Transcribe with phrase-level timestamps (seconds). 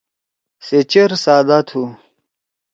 [0.65, 1.81] سے چیر سادا تُھو۔